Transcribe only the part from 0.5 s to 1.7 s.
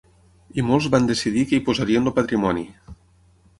I molts van decidir que hi